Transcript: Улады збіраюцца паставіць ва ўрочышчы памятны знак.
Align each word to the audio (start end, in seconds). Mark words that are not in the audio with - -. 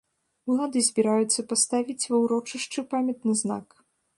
Улады 0.53 0.81
збіраюцца 0.87 1.45
паставіць 1.53 2.09
ва 2.15 2.25
ўрочышчы 2.25 2.79
памятны 2.95 3.37
знак. 3.45 3.67